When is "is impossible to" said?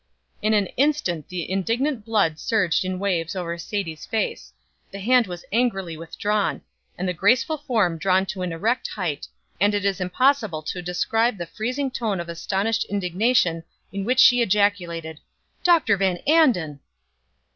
9.85-10.81